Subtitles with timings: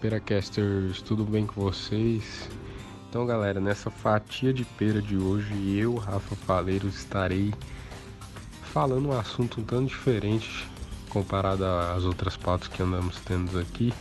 [0.00, 2.48] Peracasters, tudo bem com vocês?
[3.08, 7.52] Então, galera, nessa fatia de pera de hoje, eu, Rafa Faleiros, estarei
[8.62, 10.66] falando um assunto um tanto diferente
[11.10, 13.92] comparado às outras pautas que andamos tendo aqui,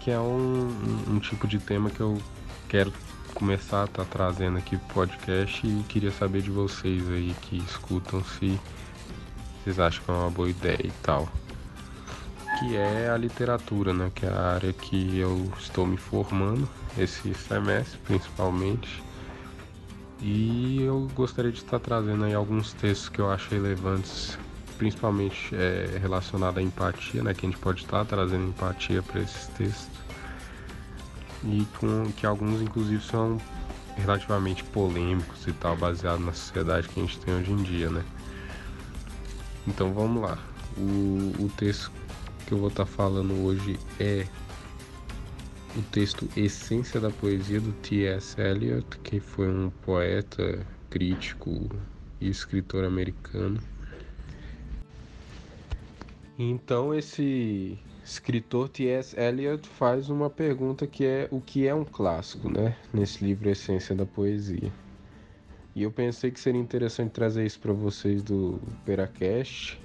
[0.00, 0.68] que é um,
[1.06, 2.20] um tipo de tema que eu
[2.68, 2.92] quero
[3.34, 7.58] começar a estar tá trazendo aqui pro podcast e queria saber de vocês aí que
[7.58, 8.58] escutam se
[9.62, 11.28] vocês acham que é uma boa ideia e tal
[12.58, 14.10] que é a literatura, né?
[14.14, 19.02] Que é a área que eu estou me formando esse semestre, principalmente.
[20.20, 24.36] E eu gostaria de estar trazendo aí alguns textos que eu acho relevantes,
[24.76, 27.32] principalmente é, relacionado à empatia, né?
[27.32, 29.98] Que a gente pode estar trazendo empatia para esses textos.
[31.44, 33.38] E com que alguns inclusive são
[33.96, 38.04] relativamente polêmicos e tal, baseado na sociedade que a gente tem hoje em dia, né?
[39.66, 40.38] Então vamos lá.
[40.76, 41.92] O, o texto
[42.48, 44.26] que eu vou estar tá falando hoje é
[45.76, 48.40] o texto Essência da Poesia do T.S.
[48.40, 51.68] Eliot, que foi um poeta, crítico
[52.18, 53.60] e escritor americano.
[56.38, 59.14] Então esse escritor T.S.
[59.20, 62.74] Eliot faz uma pergunta que é o que é um clássico, né?
[62.94, 64.72] Nesse livro Essência da Poesia.
[65.74, 69.78] E eu pensei que seria interessante trazer isso para vocês do Peracast,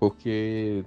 [0.00, 0.84] porque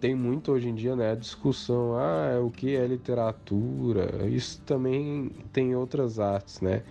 [0.00, 4.26] tem muito hoje em dia, né, a discussão, ah, o que é literatura?
[4.26, 6.82] Isso também tem outras artes, né?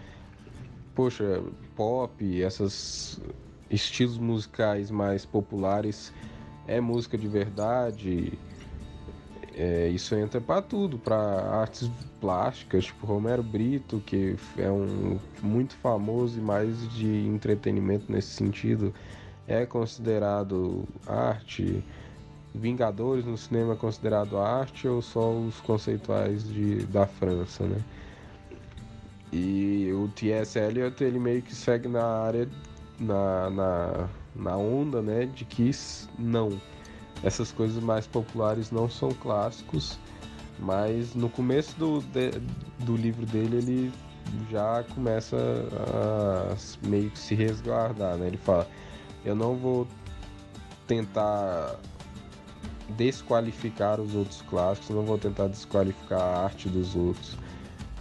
[0.94, 1.42] Poxa,
[1.76, 3.20] pop, esses
[3.70, 6.14] estilos musicais mais populares
[6.68, 8.38] é música de verdade.
[9.56, 11.90] É, isso entra para tudo, para artes
[12.22, 18.94] plásticas, tipo Romero Brito, que é um muito famoso e mais de entretenimento nesse sentido,
[19.48, 21.84] é considerado arte.
[22.54, 27.80] Vingadores no cinema é considerado arte ou só os conceituais de, da França, né?
[29.32, 30.58] E o T.S.
[30.58, 32.50] Eliot, ele meio que segue na área,
[33.00, 35.70] na, na, na onda, né, de que
[36.18, 36.60] não,
[37.24, 40.00] essas coisas mais populares não são clássicos,
[40.58, 42.32] mas no começo do, de,
[42.80, 43.92] do livro dele ele
[44.50, 48.28] já começa a meio que se resguardar, né?
[48.28, 48.68] Ele fala,
[49.24, 49.88] eu não vou
[50.88, 51.80] tentar
[52.90, 57.38] desqualificar os outros clássicos, não vou tentar desqualificar a arte dos outros.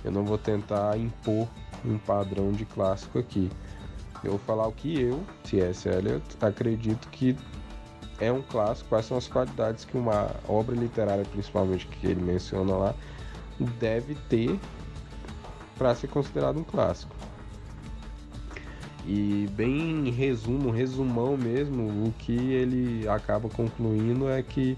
[0.04, 1.48] Eu não vou tentar impor
[1.84, 3.50] um padrão de clássico aqui.
[4.24, 5.88] Eu vou falar o que eu, T.S.
[5.88, 7.36] Eliot, acredito que
[8.20, 12.74] é um clássico, quais são as qualidades que uma obra literária, principalmente que ele menciona
[12.74, 12.94] lá,
[13.78, 14.58] deve ter
[15.76, 17.14] para ser considerado um clássico.
[19.10, 24.76] E bem em resumo, resumão mesmo, o que ele acaba concluindo é que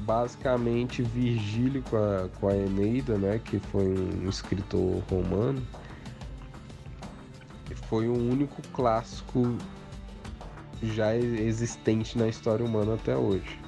[0.00, 5.66] basicamente Virgílio com a, com a Eneida, né, que foi um escritor romano,
[7.88, 9.56] foi o único clássico
[10.82, 13.58] já existente na história humana até hoje.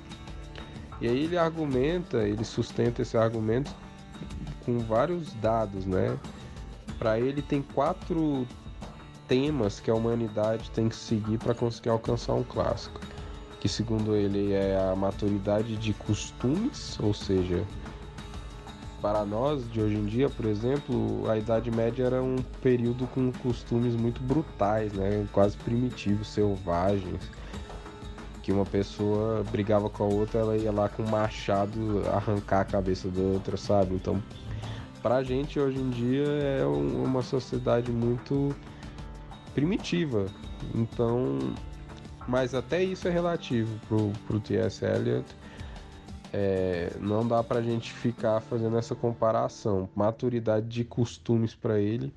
[1.00, 3.74] E aí ele argumenta, ele sustenta esse argumento
[4.66, 6.16] com vários dados, né?
[6.98, 8.46] Para ele tem quatro
[9.32, 13.00] temas que a humanidade tem que seguir para conseguir alcançar um clássico.
[13.60, 17.64] Que, segundo ele, é a maturidade de costumes, ou seja,
[19.00, 23.32] para nós de hoje em dia, por exemplo, a Idade Média era um período com
[23.32, 25.26] costumes muito brutais, né?
[25.32, 27.22] quase primitivos, selvagens.
[28.42, 32.64] Que uma pessoa brigava com a outra, ela ia lá com um machado arrancar a
[32.66, 33.94] cabeça da outra, sabe?
[33.94, 34.22] Então,
[35.00, 38.54] pra gente hoje em dia é uma sociedade muito
[39.54, 40.26] primitiva.
[40.74, 41.38] Então,
[42.26, 44.84] mas até isso é relativo pro, pro T.S.
[44.84, 45.24] Eliot.
[46.32, 49.88] É, não dá pra gente ficar fazendo essa comparação.
[49.94, 52.12] Maturidade de costumes para ele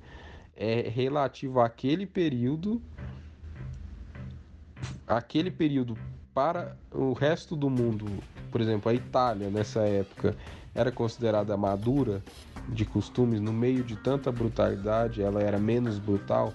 [0.56, 2.80] é relativo àquele período,
[5.06, 5.98] aquele período
[6.32, 8.06] para o resto do mundo.
[8.50, 10.34] Por exemplo, a Itália nessa época
[10.74, 12.22] era considerada madura
[12.68, 16.52] de costumes no meio de tanta brutalidade, ela era menos brutal.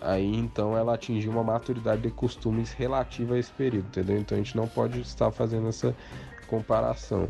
[0.00, 4.18] Aí então ela atingiu uma maturidade de costumes relativa a esse período, entendeu?
[4.18, 5.94] Então a gente não pode estar fazendo essa
[6.46, 7.28] comparação.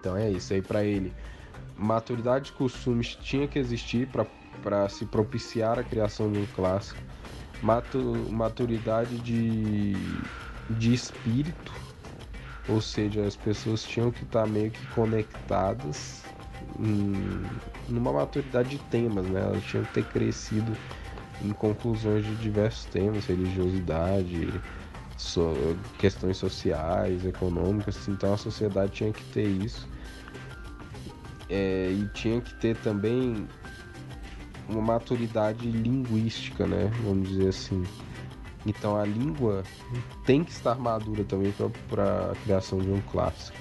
[0.00, 1.12] Então é isso aí para ele.
[1.76, 4.08] Maturidade de costumes tinha que existir
[4.62, 7.00] para se propiciar a criação de um clássico.
[7.62, 7.98] Matu,
[8.30, 9.94] maturidade de,
[10.70, 11.72] de espírito,
[12.68, 16.22] ou seja, as pessoas tinham que estar meio que conectadas
[16.78, 17.12] em,
[17.88, 19.40] numa maturidade de temas, né?
[19.40, 20.76] Elas tinham que ter crescido
[21.42, 24.48] em conclusões de diversos temas, religiosidade,
[25.16, 29.88] so, questões sociais, econômicas, então a sociedade tinha que ter isso
[31.48, 33.46] é, e tinha que ter também
[34.68, 36.90] uma maturidade linguística, né?
[37.04, 37.82] Vamos dizer assim.
[38.66, 39.62] Então a língua
[40.24, 41.52] tem que estar madura também
[41.88, 43.58] para a criação de um clássico.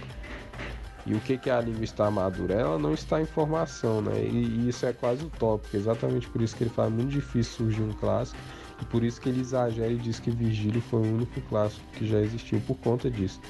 [1.05, 2.53] E o que, que é a língua estar madura?
[2.53, 4.23] Ela não está em formação, né?
[4.23, 5.75] E, e isso é quase utópico.
[5.75, 8.39] Exatamente por isso que ele fala muito difícil surgir um clássico.
[8.81, 12.07] E por isso que ele exagera e diz que Virgílio foi o único clássico que
[12.07, 13.41] já existiu por conta disso.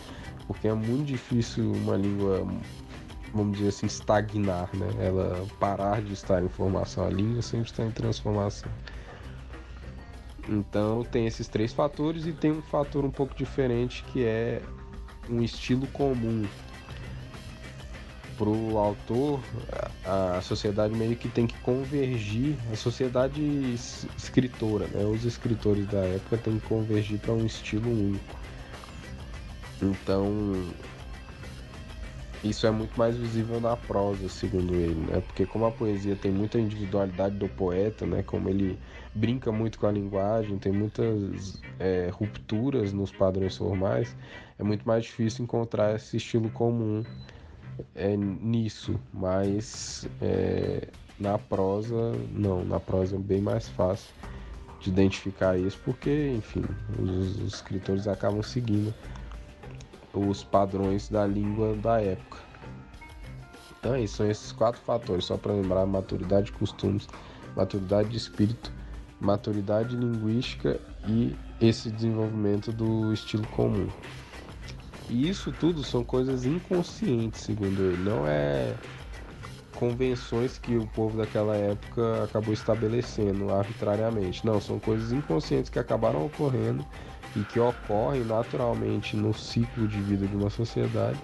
[0.47, 2.45] Porque é muito difícil uma língua
[3.33, 4.87] vamos dizer assim, estagnar, né?
[4.99, 7.05] Ela parar de estar em formação.
[7.05, 8.71] A língua sempre está em transformação.
[10.47, 14.61] Então tem esses três fatores e tem um fator um pouco diferente que é
[15.29, 16.45] um estilo comum.
[18.37, 19.39] Para o autor,
[20.03, 23.41] a sociedade meio que tem que convergir, a sociedade
[24.17, 25.05] escritora, né?
[25.05, 28.35] os escritores da época têm que convergir para um estilo único.
[29.81, 30.53] Então,
[32.43, 35.21] isso é muito mais visível na prosa, segundo ele, né?
[35.21, 38.21] Porque como a poesia tem muita individualidade do poeta, né?
[38.21, 38.77] Como ele
[39.15, 44.13] brinca muito com a linguagem, tem muitas é, rupturas nos padrões formais,
[44.59, 47.03] é muito mais difícil encontrar esse estilo comum
[47.95, 48.99] é, nisso.
[49.13, 50.87] Mas é,
[51.19, 52.63] na prosa, não.
[52.65, 54.13] Na prosa é bem mais fácil
[54.79, 56.65] de identificar isso, porque, enfim,
[56.99, 58.93] os, os escritores acabam seguindo
[60.13, 62.37] os padrões da língua da época.
[63.79, 67.07] Então, é isso, são esses quatro fatores, só para lembrar: maturidade de costumes,
[67.55, 68.71] maturidade de espírito,
[69.19, 73.87] maturidade linguística e esse desenvolvimento do estilo comum.
[75.13, 78.75] E isso tudo são coisas inconscientes, segundo ele, não é
[79.75, 84.43] convenções que o povo daquela época acabou estabelecendo arbitrariamente.
[84.43, 86.83] Não, são coisas inconscientes que acabaram ocorrendo
[87.35, 91.19] e que ocorrem naturalmente no ciclo de vida de uma sociedade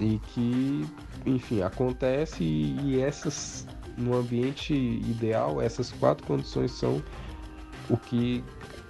[0.00, 0.84] e que,
[1.24, 7.00] enfim, acontece e, essas no ambiente ideal, essas quatro condições são
[7.88, 8.42] o que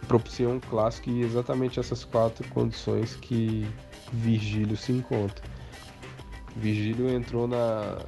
[0.06, 3.66] propiciam um clássico e exatamente essas quatro condições que
[4.12, 5.42] Virgílio se encontra.
[6.56, 7.98] Virgílio entrou na.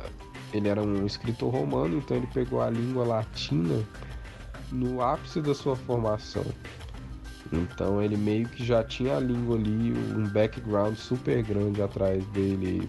[0.53, 3.83] Ele era um escritor romano, então ele pegou a língua latina
[4.71, 6.45] no ápice da sua formação.
[7.53, 12.89] Então ele meio que já tinha a língua ali, um background super grande atrás dele,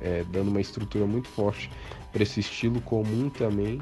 [0.00, 1.70] é, dando uma estrutura muito forte
[2.12, 3.80] para esse estilo comum também.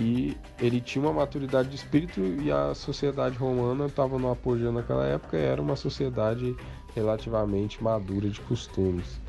[0.00, 5.04] E ele tinha uma maturidade de espírito e a sociedade romana estava no apogeu naquela
[5.04, 6.56] época e era uma sociedade
[6.94, 9.20] relativamente madura de costumes.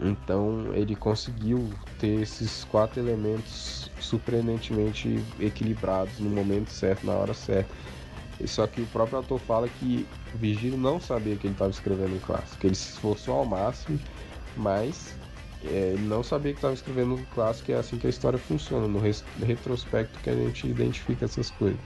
[0.00, 7.72] Então ele conseguiu ter esses quatro elementos surpreendentemente equilibrados no momento certo, na hora certa.
[8.44, 10.04] Só que o próprio autor fala que
[10.34, 12.66] Virgílio não sabia que ele estava escrevendo um clássico.
[12.66, 13.98] Ele se esforçou ao máximo,
[14.56, 15.14] mas
[15.62, 17.72] ele não sabia que estava escrevendo um clássico.
[17.72, 19.00] É assim que a história funciona, no
[19.44, 21.80] retrospecto que a gente identifica essas coisas.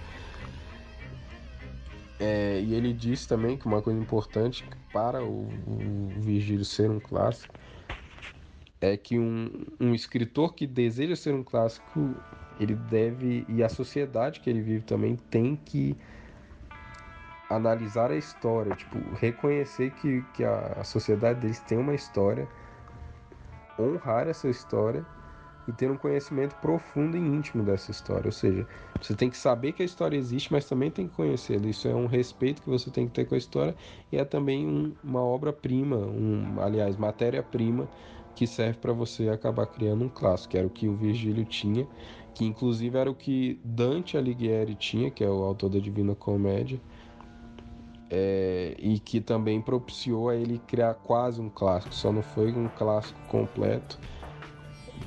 [2.19, 4.63] É, e ele disse também que uma coisa importante
[4.93, 7.55] para o, o Virgílio ser um clássico
[8.81, 12.15] é que um, um escritor que deseja ser um clássico,
[12.59, 15.97] ele deve, e a sociedade que ele vive também tem que
[17.49, 22.49] analisar a história, tipo, reconhecer que, que a sociedade deles tem uma história,
[23.81, 25.05] honrar essa história
[25.69, 28.27] e ter um conhecimento profundo e íntimo dessa história.
[28.27, 28.67] Ou seja,
[29.01, 31.67] você tem que saber que a história existe, mas também tem que conhecê-la.
[31.67, 33.75] Isso é um respeito que você tem que ter com a história
[34.11, 37.89] e é também um, uma obra-prima, um, aliás, matéria-prima
[38.35, 41.87] que serve para você acabar criando um clássico, que era o que o Virgílio tinha,
[42.35, 46.81] que inclusive era o que Dante Alighieri tinha, que é o autor da Divina Comédia
[48.11, 52.69] é, e que também propiciou a ele criar quase um clássico, só não foi um
[52.69, 53.99] clássico completo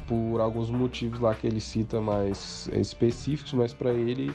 [0.08, 4.34] por alguns motivos lá que ele cita mais específicos, mas para ele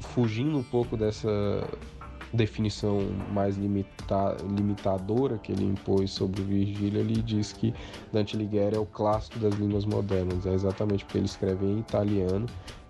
[0.00, 1.28] fugindo um pouco dessa
[2.32, 3.00] definição
[3.32, 7.74] mais limita limitadora que ele impôs sobre Virgílio, ele diz que
[8.12, 12.46] Dante Alighieri é o clássico das línguas modernas, é exatamente porque ele escreve em italiano,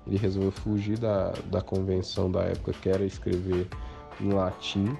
[0.07, 3.67] ele resolveu fugir da, da convenção da época que era escrever
[4.21, 4.97] em latim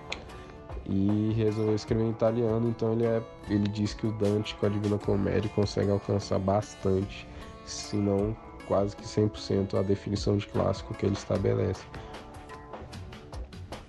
[0.87, 4.69] e resolveu escrever em italiano, então ele, é, ele diz que o Dante com a
[4.69, 7.27] Divina Comédia consegue alcançar bastante,
[7.65, 8.37] se não
[8.67, 11.85] quase que 100% a definição de clássico que ele estabelece.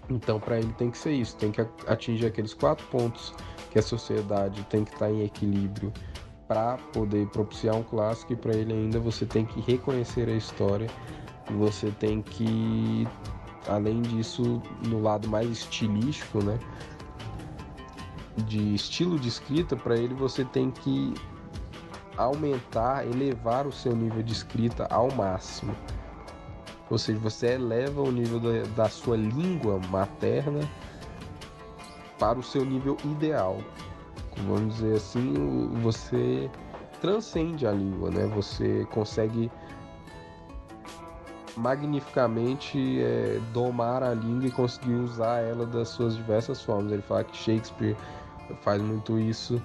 [0.09, 3.33] Então, para ele tem que ser isso, tem que atingir aqueles quatro pontos
[3.71, 5.91] que a sociedade tem que estar tá em equilíbrio
[6.47, 10.87] para poder propiciar um clássico e para ele ainda você tem que reconhecer a história,
[11.51, 13.07] você tem que
[13.67, 16.59] além disso, no lado mais estilístico, né?
[18.45, 21.13] De estilo de escrita, para ele você tem que
[22.17, 25.75] aumentar, elevar o seu nível de escrita ao máximo.
[26.89, 30.69] Ou seja, você eleva o nível da, da sua língua materna
[32.19, 33.57] para o seu nível ideal.
[34.45, 36.49] Vamos dizer assim, você
[36.99, 38.25] transcende a língua, né?
[38.35, 39.51] Você consegue
[41.57, 46.91] magnificamente é, domar a língua e conseguir usar ela das suas diversas formas.
[46.91, 47.95] Ele fala que Shakespeare
[48.61, 49.61] faz muito isso.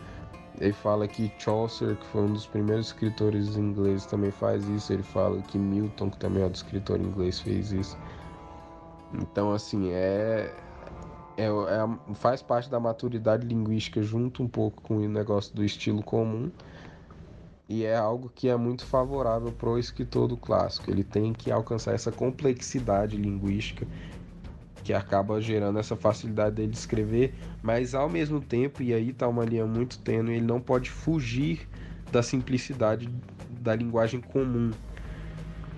[0.59, 4.93] Ele fala que Chaucer, que foi um dos primeiros escritores ingleses, também faz isso.
[4.93, 7.97] Ele fala que Milton, que também é outro escritor inglês, fez isso.
[9.13, 10.53] Então, assim, é,
[11.37, 16.03] é, é, faz parte da maturidade linguística junto um pouco com o negócio do estilo
[16.03, 16.51] comum
[17.69, 20.91] e é algo que é muito favorável para o escritor do clássico.
[20.91, 23.87] Ele tem que alcançar essa complexidade linguística
[24.85, 29.27] que acaba gerando essa facilidade dele de escrever, mas ao mesmo tempo, e aí está
[29.27, 31.69] uma linha muito tênue, ele não pode fugir
[32.13, 33.11] da simplicidade
[33.61, 34.71] da linguagem comum.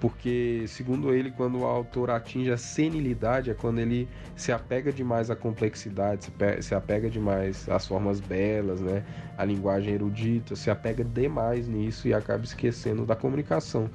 [0.00, 5.28] Porque, segundo ele, quando o autor atinge a senilidade é quando ele se apega demais
[5.28, 9.04] à complexidade, se apega demais às formas belas, né?
[9.36, 13.90] à linguagem erudita, se apega demais nisso e acaba esquecendo da comunicação,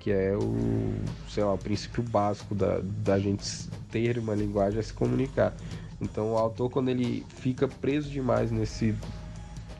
[0.00, 0.92] que é o,
[1.28, 3.44] sei lá, o princípio básico da, da gente
[3.92, 5.54] ter uma linguagem é se comunicar.
[6.00, 8.94] Então, o autor, quando ele fica preso demais nesse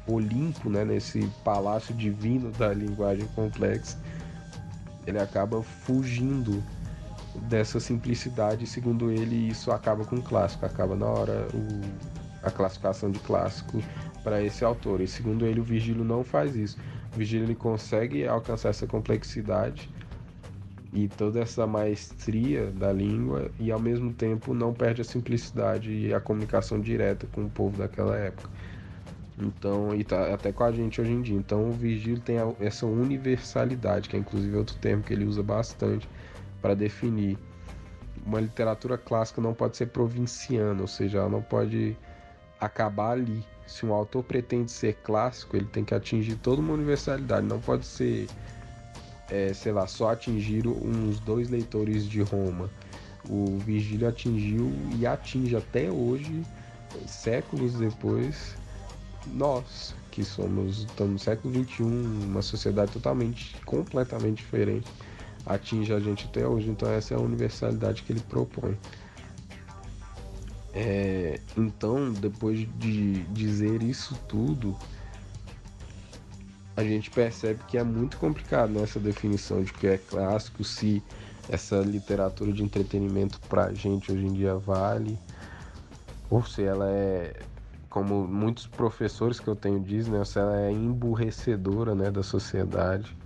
[0.06, 0.84] Olimpo, né?
[0.84, 3.98] nesse palácio divino da linguagem complexa,
[5.06, 6.62] ele acaba fugindo
[7.48, 8.66] dessa simplicidade.
[8.66, 13.82] Segundo ele, isso acaba com o clássico, acaba na hora o, a classificação de clássico
[14.22, 15.00] para esse autor.
[15.00, 16.78] E segundo ele, o Virgílio não faz isso.
[17.12, 19.88] O Virgílio ele consegue alcançar essa complexidade
[20.92, 26.14] e toda essa maestria da língua e ao mesmo tempo não perde a simplicidade e
[26.14, 28.48] a comunicação direta com o povo daquela época.
[29.38, 31.36] Então, e tá até com a gente hoje em dia.
[31.36, 36.08] Então, o Virgílio tem essa universalidade, que é inclusive outro termo que ele usa bastante
[36.62, 37.36] para definir.
[38.24, 41.96] Uma literatura clássica não pode ser provinciana, ou seja, ela não pode
[42.60, 43.44] acabar ali.
[43.66, 47.84] Se um autor pretende ser clássico, ele tem que atingir toda uma universalidade, não pode
[47.86, 48.28] ser,
[49.30, 52.70] é, sei lá, só atingir uns dois leitores de Roma.
[53.28, 56.42] O Virgílio atingiu e atinge até hoje,
[57.06, 58.54] séculos depois,
[59.26, 64.86] nós, que somos, estamos no século XXI, uma sociedade totalmente, completamente diferente,
[65.46, 66.70] atinge a gente até hoje.
[66.70, 68.78] Então essa é a universalidade que ele propõe.
[70.72, 74.76] É, então, depois de dizer isso tudo,
[76.76, 81.02] a gente percebe que é muito complicado nessa né, definição de que é clássico, se
[81.48, 85.18] essa literatura de entretenimento pra gente hoje em dia vale,
[86.28, 87.34] ou se ela é
[87.94, 93.16] como muitos professores que eu tenho dizem, né, ela é emburrecedora né, da sociedade.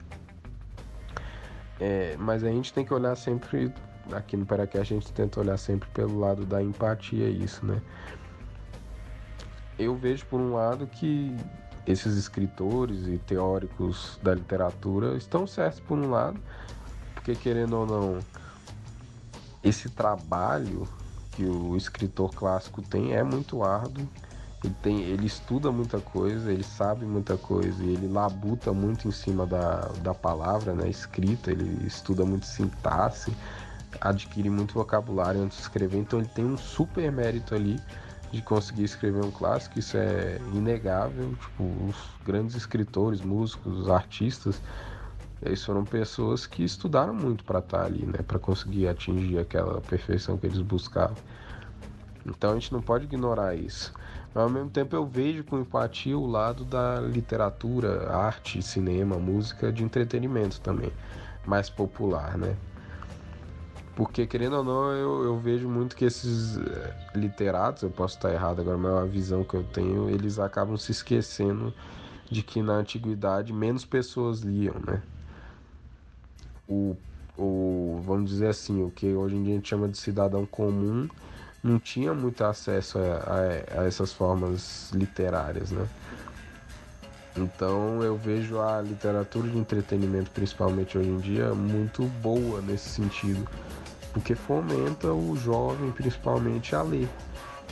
[1.81, 3.73] É, mas a gente tem que olhar sempre,
[4.13, 7.81] aqui no Paracast a gente tenta olhar sempre pelo lado da empatia, isso, né?
[9.79, 11.35] Eu vejo por um lado que
[11.87, 16.39] esses escritores e teóricos da literatura estão certos por um lado,
[17.15, 18.19] porque querendo ou não,
[19.65, 20.87] esse trabalho
[21.33, 24.07] que o escritor clássico tem é muito árduo
[24.63, 29.13] ele, tem, ele estuda muita coisa, ele sabe muita coisa e ele labuta muito em
[29.13, 33.33] cima da, da palavra, né, escrita, ele estuda muito sintaxe,
[34.01, 37.81] adquire muito vocabulário antes de escrever, então ele tem um super mérito ali
[38.33, 44.61] de conseguir escrever um clássico, isso é inegável, tipo, os grandes escritores, músicos, artistas,
[45.41, 49.81] eles foram pessoas que estudaram muito para estar tá ali, né, para conseguir atingir aquela
[49.81, 51.17] perfeição que eles buscavam.
[52.27, 53.93] Então a gente não pode ignorar isso.
[54.41, 59.83] Ao mesmo tempo eu vejo com empatia o lado da literatura, arte, cinema, música de
[59.83, 60.93] entretenimento também,
[61.45, 62.57] mais popular, né?
[63.97, 68.33] Porque, querendo ou não, eu, eu vejo muito que esses eh, literatos, eu posso estar
[68.33, 71.75] errado agora, mas é uma visão que eu tenho, eles acabam se esquecendo
[72.31, 75.03] de que na antiguidade menos pessoas liam, né?
[76.69, 76.97] O,
[77.37, 81.09] o, vamos dizer assim, o que hoje em dia a gente chama de cidadão comum
[81.63, 85.87] não tinha muito acesso a, a, a essas formas literárias, né?
[87.37, 93.49] Então eu vejo a literatura de entretenimento, principalmente hoje em dia, muito boa nesse sentido,
[94.13, 97.09] porque fomenta o jovem, principalmente, a ler,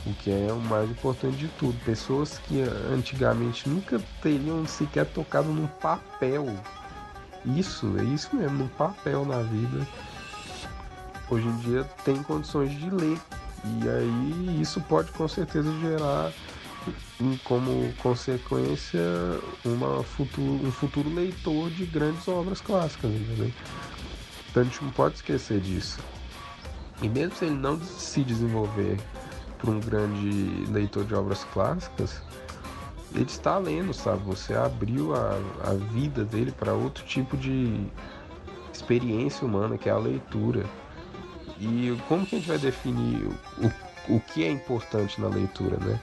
[0.05, 1.77] o que é o mais importante de tudo.
[1.83, 2.61] Pessoas que
[2.93, 6.45] antigamente nunca teriam sequer tocado num papel,
[7.45, 9.85] isso, é isso mesmo, num papel na vida,
[11.29, 13.19] hoje em dia tem condições de ler
[13.65, 16.31] e aí isso pode com certeza gerar
[17.43, 19.01] como consequência
[19.65, 23.51] uma futuro, um futuro leitor de grandes obras clássicas, entendeu?
[24.49, 25.99] Então a gente não pode esquecer disso.
[27.01, 28.97] E mesmo se ele não se desenvolver
[29.57, 32.21] para um grande leitor de obras clássicas,
[33.13, 34.23] ele está lendo, sabe?
[34.25, 37.87] Você abriu a, a vida dele para outro tipo de
[38.71, 40.65] experiência humana, que é a leitura.
[41.59, 45.99] E como que a gente vai definir o, o que é importante na leitura, né?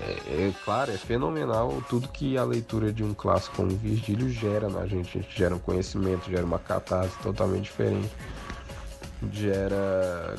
[0.00, 0.12] É,
[0.46, 4.86] é, claro, é fenomenal tudo que a leitura de um clássico como Virgílio gera na
[4.86, 5.18] gente.
[5.18, 8.10] A gente gera um conhecimento, gera uma catarse totalmente diferente
[9.30, 10.34] gera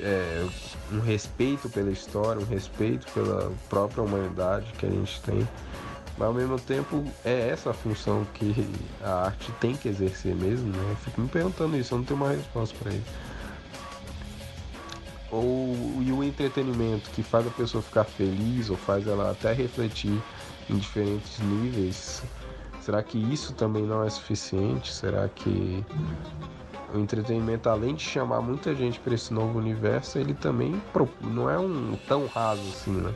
[0.00, 0.46] é,
[0.92, 5.46] um respeito pela história, um respeito pela própria humanidade que a gente tem.
[6.18, 8.66] Mas ao mesmo tempo é essa a função que
[9.02, 10.86] a arte tem que exercer mesmo, né?
[10.90, 13.04] Eu fico me perguntando isso, eu não tenho uma resposta para isso.
[15.30, 20.22] Ou e o entretenimento que faz a pessoa ficar feliz ou faz ela até refletir
[20.70, 22.22] em diferentes níveis.
[22.80, 24.92] Será que isso também não é suficiente?
[24.92, 25.84] Será que
[26.94, 30.80] o entretenimento, além de chamar muita gente para esse novo universo, ele também
[31.20, 33.12] não é um tão raso assim, né?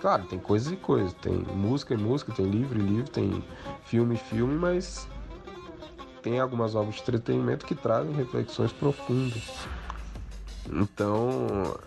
[0.00, 3.44] Claro, tem coisas e coisas, tem música e música, tem livro e livro, tem
[3.84, 5.08] filme e filme, mas
[6.22, 9.42] tem algumas obras de entretenimento que trazem reflexões profundas.
[10.68, 11.78] Então,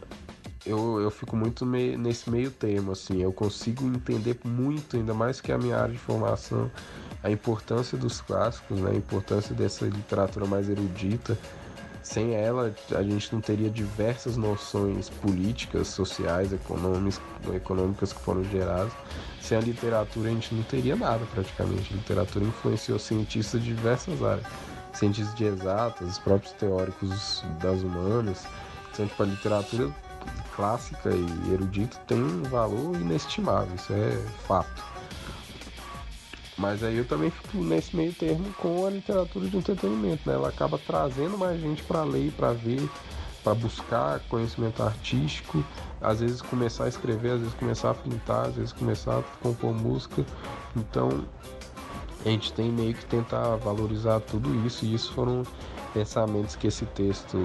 [0.65, 5.51] eu, eu fico muito nesse meio termo, assim, eu consigo entender muito, ainda mais que
[5.51, 6.72] a minha área de formação
[7.24, 8.92] a importância dos clássicos, né?
[8.92, 11.38] a importância dessa literatura mais erudita.
[12.03, 17.22] Sem ela, a gente não teria diversas noções políticas, sociais, econômicas,
[17.53, 18.92] econômicas que foram geradas.
[19.42, 21.94] Sem a literatura, a gente não teria nada praticamente.
[21.94, 24.46] A literatura influenciou cientistas de diversas áreas,
[24.93, 28.45] cientistas de exatas, os próprios teóricos das humanas.
[28.91, 29.91] Então, tipo, a literatura
[30.55, 34.12] clássica e erudita tem um valor inestimável, isso é
[34.47, 34.83] fato.
[36.58, 40.36] Mas aí eu também fico nesse meio termo com a literatura de entretenimento, né?
[40.36, 42.88] Ela acaba trazendo mais gente para ler, para ver,
[43.43, 45.63] para buscar conhecimento artístico,
[45.99, 49.73] às vezes começar a escrever, às vezes começar a pintar, às vezes começar a compor
[49.73, 50.23] música.
[50.75, 51.25] Então
[52.25, 55.43] a gente tem meio que tentar valorizar tudo isso, e isso foram
[55.93, 57.38] pensamentos que esse texto,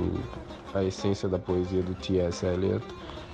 [0.74, 2.46] a essência da poesia do T.S.
[2.46, 2.84] Eliot,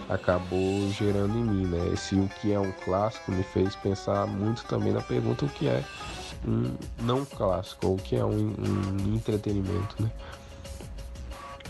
[0.09, 1.90] acabou gerando em mim, né?
[1.92, 5.68] Esse o que é um clássico me fez pensar muito também na pergunta o que
[5.68, 5.83] é
[6.46, 10.11] um não clássico, ou o que é um, um entretenimento, né?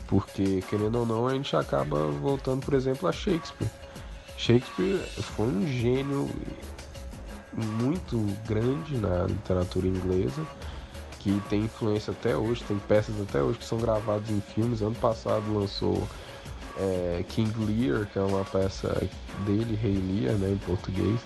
[0.06, 3.70] Porque, querendo ou não, a gente acaba voltando, por exemplo, a Shakespeare.
[4.36, 4.98] Shakespeare
[5.36, 6.28] foi um gênio
[7.56, 10.42] muito grande na literatura inglesa,
[11.20, 14.82] que tem influência até hoje, tem peças até hoje que são gravadas em filmes.
[14.82, 16.06] Ano passado lançou
[16.76, 18.88] é, King Lear, que é uma peça
[19.46, 21.20] dele, Rei Lear, né, em português.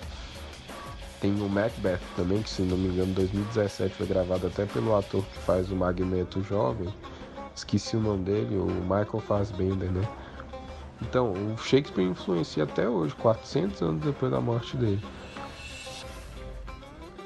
[1.20, 4.94] Tem o Macbeth também, que se não me engano, em 2017 foi gravado até pelo
[4.94, 6.88] ator que faz o Magneto jovem.
[7.56, 10.08] Esqueci o nome dele, o Michael Fassbender, né?
[11.02, 15.02] Então, o Shakespeare influencia até hoje, 400 anos depois da morte dele.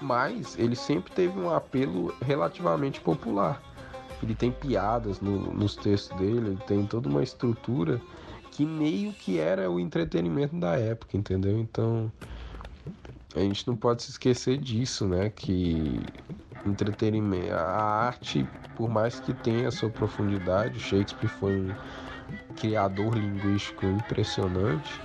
[0.03, 3.63] Mas ele sempre teve um apelo relativamente popular
[4.23, 8.01] ele tem piadas no, nos textos dele, ele tem toda uma estrutura
[8.51, 11.59] que meio que era o entretenimento da época, entendeu?
[11.59, 12.13] Então
[13.35, 15.31] a gente não pode se esquecer disso, né?
[15.31, 16.01] Que
[16.65, 21.75] entretenimento, a arte, por mais que tenha sua profundidade, Shakespeare foi um
[22.57, 25.01] criador linguístico impressionante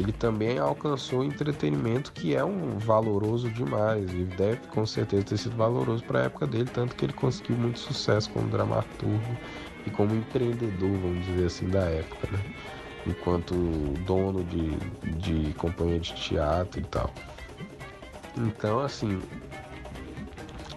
[0.00, 5.56] ele também alcançou entretenimento que é um valoroso demais e deve com certeza ter sido
[5.56, 9.36] valoroso para a época dele, tanto que ele conseguiu muito sucesso como dramaturgo
[9.86, 12.40] e como empreendedor, vamos dizer assim, da época, né?
[13.06, 13.54] enquanto
[14.06, 14.76] dono de,
[15.16, 17.10] de companhia de teatro e tal.
[18.36, 19.20] Então, assim,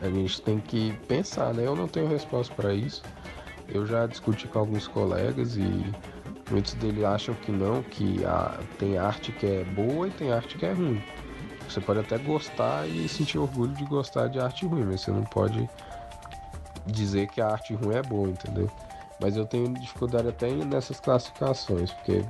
[0.02, 1.66] a gente tem que pensar, né?
[1.66, 3.04] Eu não tenho resposta para isso.
[3.68, 5.86] Eu já discuti com alguns colegas e
[6.52, 10.58] Muitos deles acham que não, que a, tem arte que é boa e tem arte
[10.58, 11.02] que é ruim.
[11.68, 15.24] Você pode até gostar e sentir orgulho de gostar de arte ruim, mas você não
[15.24, 15.68] pode
[16.86, 18.70] dizer que a arte ruim é boa, entendeu?
[19.20, 22.26] Mas eu tenho dificuldade até nessas classificações, porque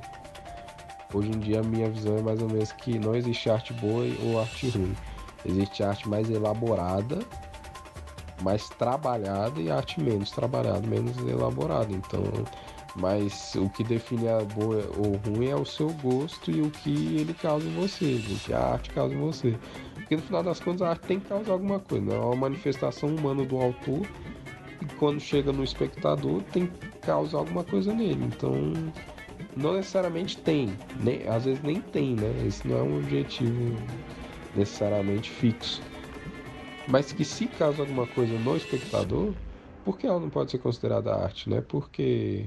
[1.12, 4.04] hoje em dia a minha visão é mais ou menos que não existe arte boa
[4.22, 4.96] ou arte ruim.
[5.44, 7.18] Existe arte mais elaborada,
[8.42, 11.92] mais trabalhada e arte menos trabalhada, menos elaborada.
[11.92, 12.22] Então
[12.96, 17.16] mas o que define a boa ou ruim é o seu gosto e o que
[17.16, 19.56] ele causa em você, o que a arte causa em você.
[19.94, 22.14] Porque no final das contas a arte tem que causar alguma coisa, né?
[22.14, 24.06] é uma manifestação humana do autor
[24.80, 28.24] e quando chega no espectador tem que causar alguma coisa nele.
[28.24, 28.52] Então
[29.56, 32.44] não necessariamente tem, nem, às vezes nem tem, né?
[32.46, 33.76] Esse não é um objetivo
[34.54, 35.82] necessariamente fixo.
[36.86, 39.32] Mas que se causa alguma coisa no espectador,
[39.84, 41.62] por que ela não pode ser considerada arte, né?
[41.66, 42.46] Porque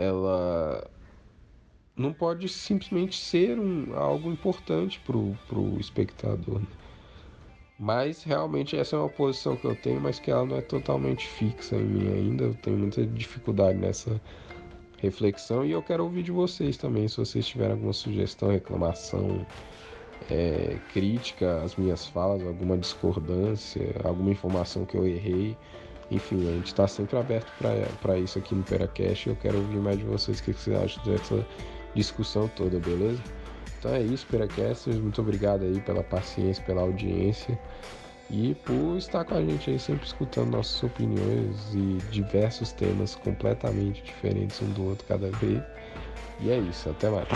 [0.00, 0.90] ela
[1.94, 6.62] não pode simplesmente ser um, algo importante para o espectador.
[7.78, 11.26] Mas realmente essa é uma posição que eu tenho, mas que ela não é totalmente
[11.26, 12.44] fixa em mim ainda.
[12.44, 14.20] Eu tenho muita dificuldade nessa
[14.98, 19.46] reflexão e eu quero ouvir de vocês também, se vocês tiverem alguma sugestão, reclamação,
[20.30, 25.56] é, crítica às minhas falas, alguma discordância, alguma informação que eu errei.
[26.10, 27.50] Enfim, a gente está sempre aberto
[28.00, 29.28] para isso aqui no Peracast.
[29.28, 31.46] Eu quero ouvir mais de vocês o que vocês acham dessa
[31.94, 33.22] discussão toda, beleza?
[33.78, 34.98] Então é isso, Peracasters.
[34.98, 37.58] Muito obrigado aí pela paciência, pela audiência
[38.28, 44.02] e por estar com a gente aí sempre escutando nossas opiniões e diversos temas completamente
[44.02, 45.62] diferentes um do outro cada vez.
[46.40, 47.28] E é isso, até mais.